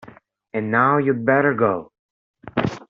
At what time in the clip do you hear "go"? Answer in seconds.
1.53-1.91